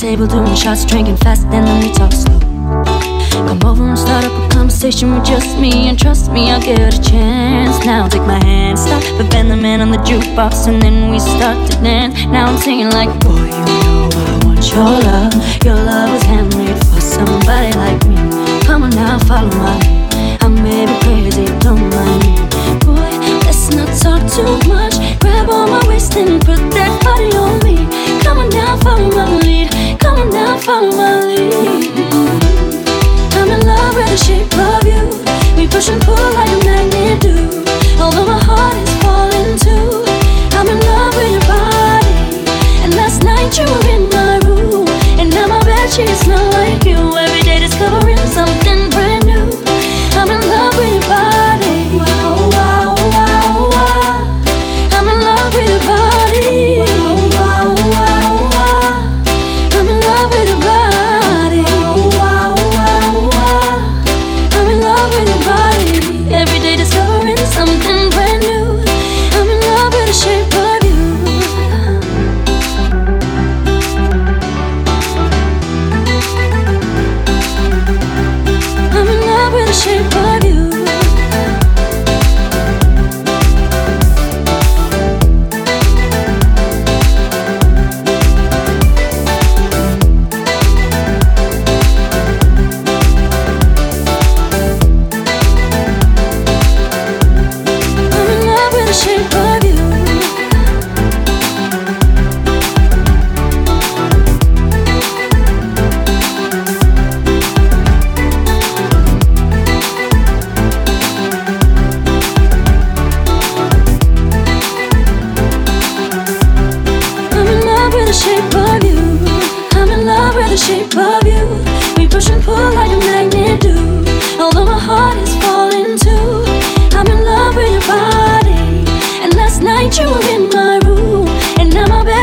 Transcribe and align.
table 0.00 0.26
doing 0.26 0.54
shots, 0.54 0.86
drinking 0.86 1.16
fast, 1.18 1.44
and 1.52 1.66
then 1.66 1.84
we 1.84 1.92
talk 1.92 2.10
slow. 2.10 2.40
Come 3.46 3.60
over 3.66 3.86
and 3.86 3.98
start 3.98 4.24
up 4.24 4.32
a 4.32 4.48
conversation 4.48 5.14
with 5.14 5.26
just 5.26 5.58
me, 5.58 5.88
and 5.90 5.98
trust 5.98 6.32
me, 6.32 6.50
I'll 6.50 6.62
get 6.62 6.80
a 6.80 7.02
chance. 7.02 7.84
Now 7.84 8.08
take 8.08 8.22
my 8.22 8.42
hand, 8.42 8.78
stop, 8.78 9.02
but 9.18 9.30
Van 9.30 9.48
the 9.50 9.56
Man 9.56 9.82
on 9.82 9.90
the 9.90 9.98
jukebox, 9.98 10.68
and 10.68 10.80
then 10.80 11.10
we 11.10 11.18
start 11.18 11.70
to 11.70 11.76
dance. 11.82 12.14
Now 12.32 12.46
I'm 12.46 12.56
singing 12.56 12.88
like, 12.90 13.10
boy, 13.20 13.44
you 13.44 13.64
know 13.66 14.08
I 14.14 14.40
want 14.46 14.64
your 14.72 14.88
love. 15.04 15.34
Your 15.64 15.76
love 15.76 16.12
was 16.14 16.22
handmade 16.22 16.78
for 16.86 17.00
somebody 17.02 17.76
like 17.76 18.00
me. 18.08 18.16
Come 18.64 18.84
on 18.84 18.90
now, 18.90 19.18
follow 19.28 19.50
my 19.50 19.76
lead. 19.84 20.42
I 20.42 20.48
may 20.48 20.86
be 20.86 20.96
crazy, 21.04 21.44
don't 21.60 21.90
mind 21.92 22.24
me. 22.24 22.32
Boy, 22.88 23.12
let's 23.44 23.68
not 23.76 23.92
talk 24.00 24.22
too 24.32 24.56
much. 24.66 24.96
Grab 25.20 25.50
on 25.50 25.68
my 25.68 25.86
waist 25.86 26.16
and 26.16 26.40
put 26.40 26.69
now 45.98 46.28
my 46.28 46.49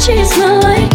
she's 0.00 0.38
not 0.38 0.64
like 0.64 0.89